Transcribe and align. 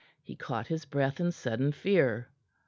He 0.23 0.35
caught 0.35 0.65
his 0.65 0.85
breath 0.85 1.19
in 1.19 1.31
sudden 1.31 1.73
fear. 1.73 2.29